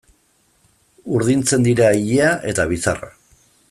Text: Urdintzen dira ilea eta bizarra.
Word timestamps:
Urdintzen 1.19 1.69
dira 1.69 1.93
ilea 2.01 2.35
eta 2.53 2.67
bizarra. 2.77 3.17